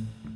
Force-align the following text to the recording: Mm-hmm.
Mm-hmm. 0.00 0.29